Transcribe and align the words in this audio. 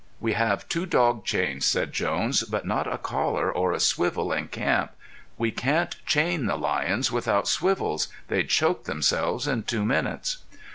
"We 0.19 0.33
have 0.33 0.67
two 0.67 0.87
dog 0.87 1.25
chains," 1.25 1.63
said 1.63 1.93
Jones, 1.93 2.41
"but 2.41 2.65
not 2.65 2.91
a 2.91 2.97
collar 2.97 3.51
or 3.53 3.71
a 3.71 3.79
swivel 3.79 4.33
in 4.33 4.47
camp. 4.47 4.93
We 5.37 5.51
can't 5.51 5.95
chain 6.07 6.47
the 6.47 6.57
lions 6.57 7.11
without 7.11 7.47
swivels. 7.47 8.07
They'd 8.27 8.49
choke 8.49 8.85
themselves 8.85 9.47
in 9.47 9.61
two 9.61 9.85
minutes." 9.85 10.39